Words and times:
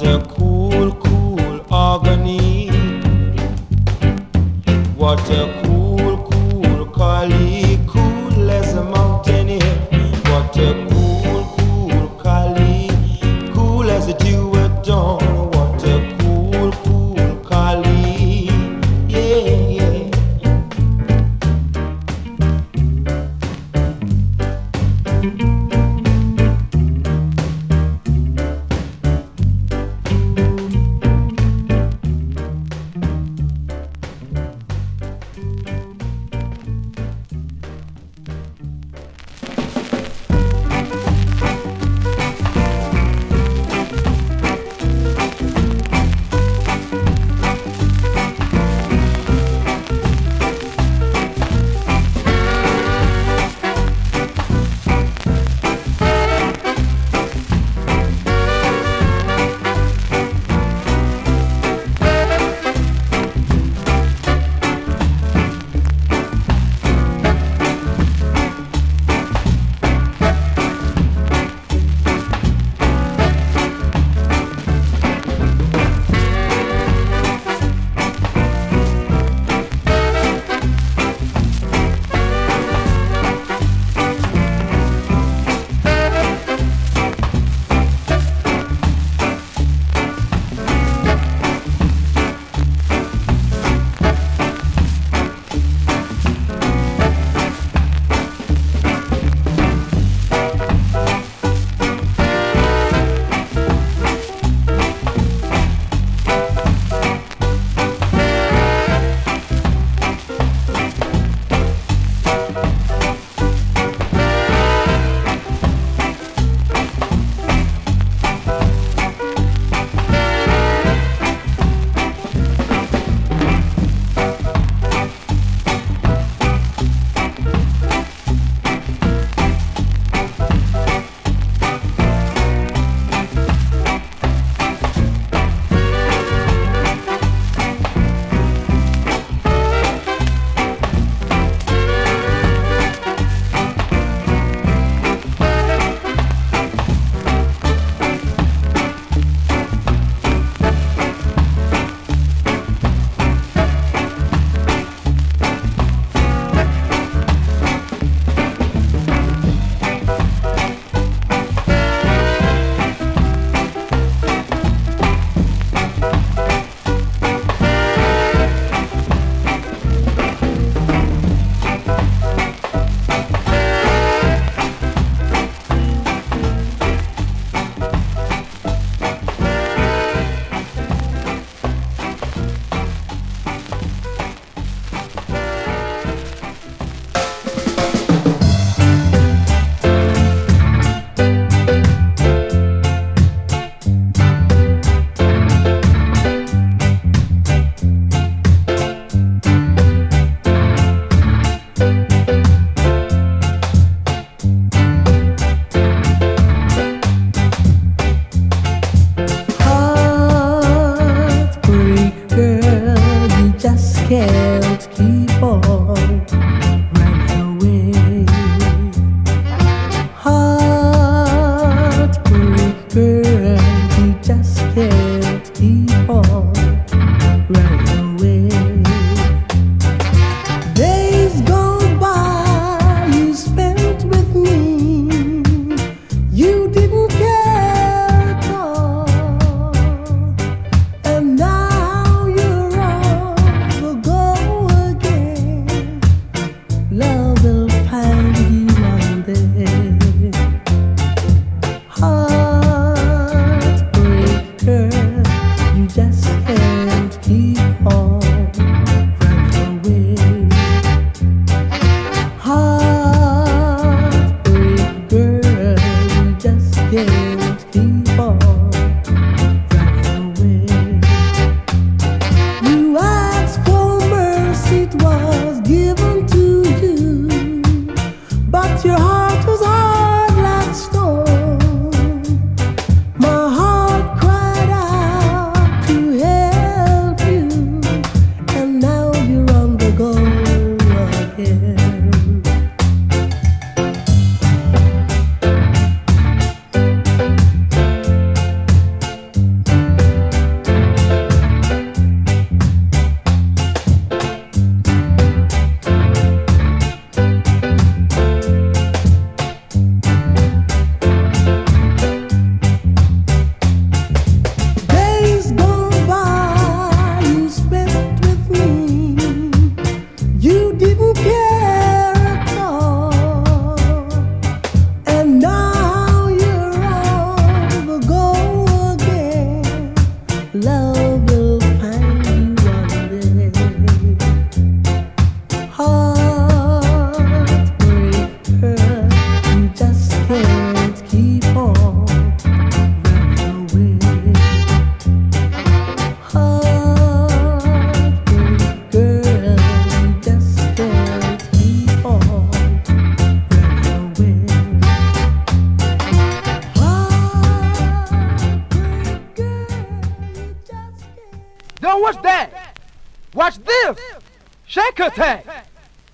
What 0.00 0.37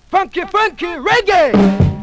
funky, 0.09 0.41
funky 0.45 0.85
reggae. 0.85 1.94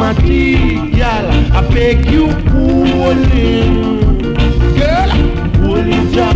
Girl, 0.00 1.26
I 1.52 1.60
beg 1.74 2.06
you, 2.06 2.28
holy. 2.48 3.68
Girl, 4.78 5.10
holy 5.60 5.98
Jah, 6.14 6.32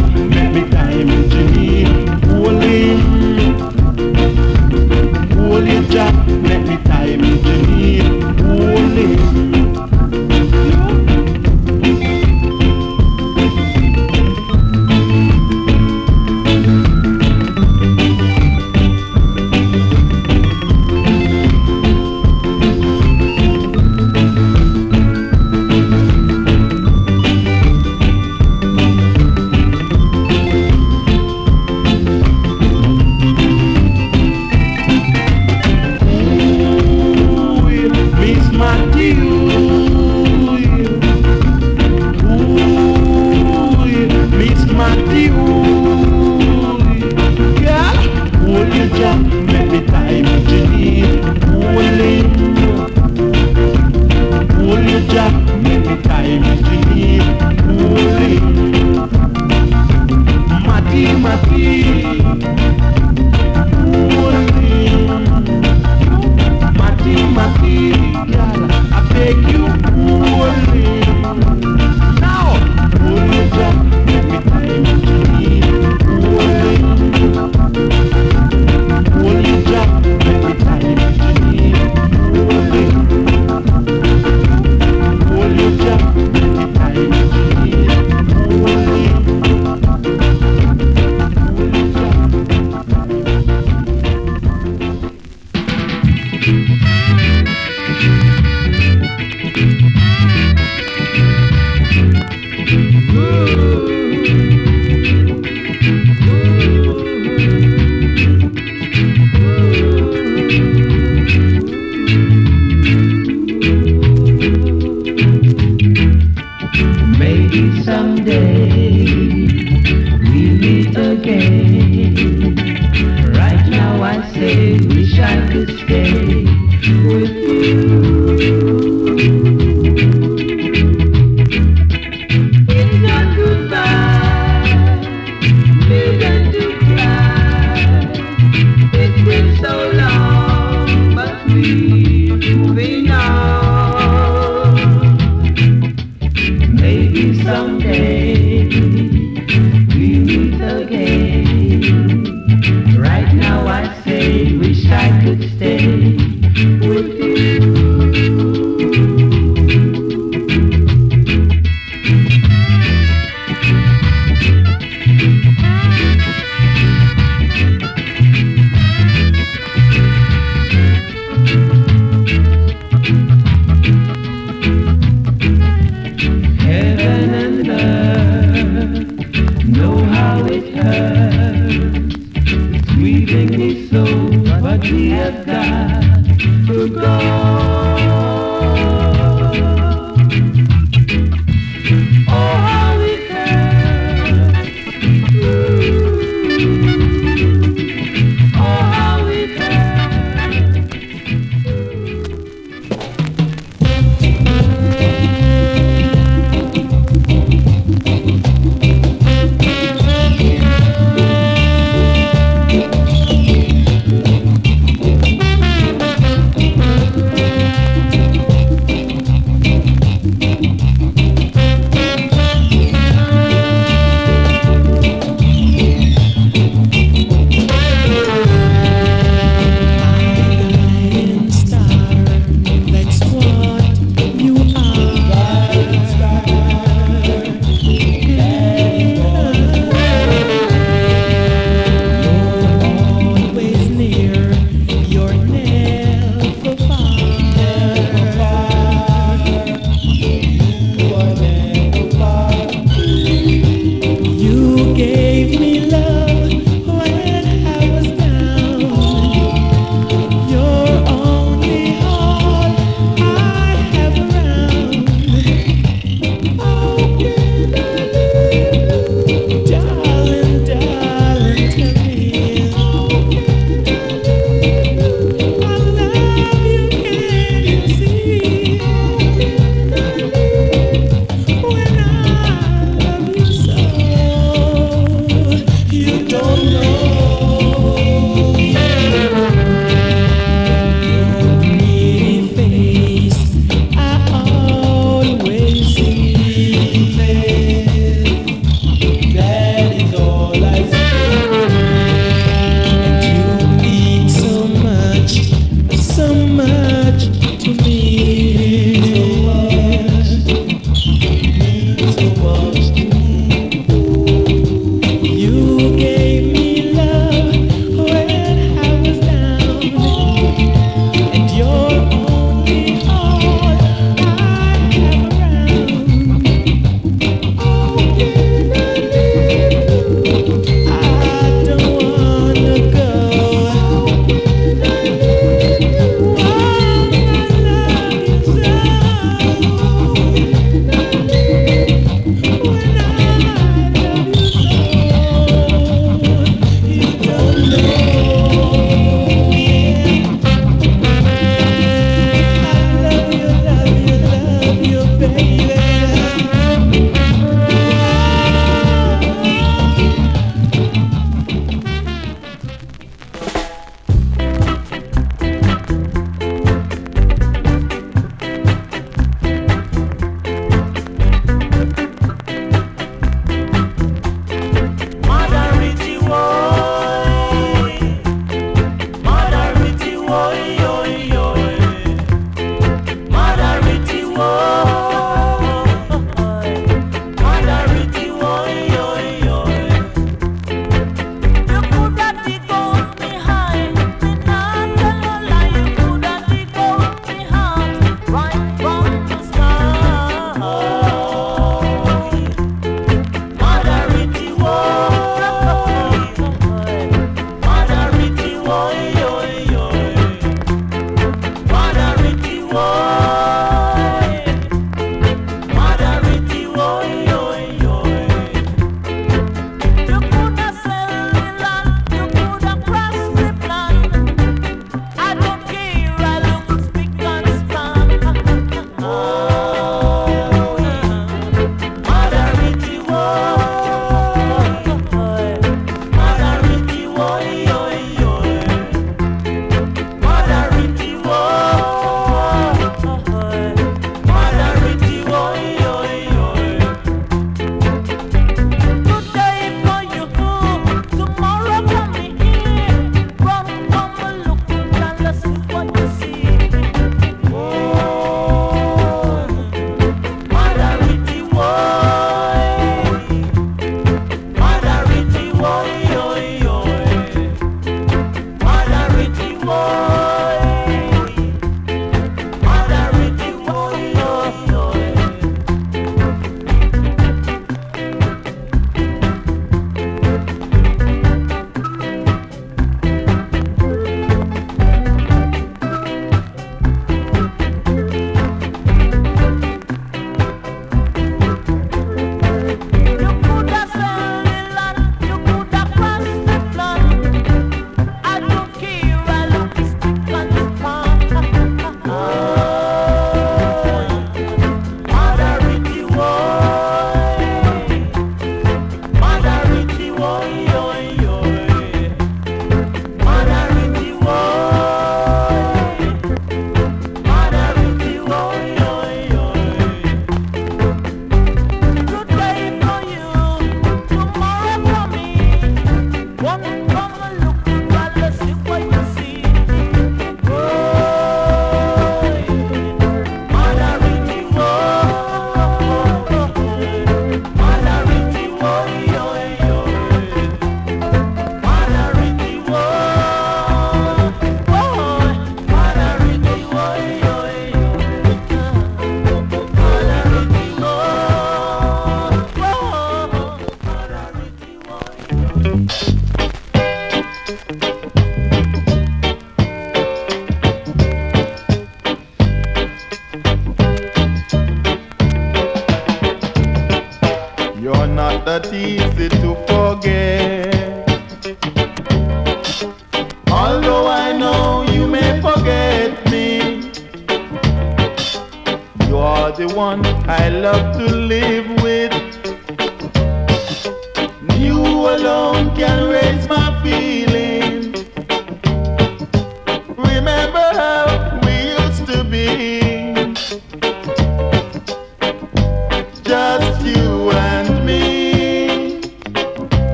alone 585.09 585.75
can 585.77 586.09
raise 586.09 586.49
my 586.49 586.83
feet. 586.83 587.14